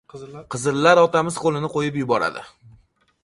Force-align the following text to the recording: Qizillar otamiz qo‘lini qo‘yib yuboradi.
Qizillar 0.53 1.01
otamiz 1.01 1.37
qo‘lini 1.45 1.71
qo‘yib 1.75 1.99
yuboradi. 2.01 2.45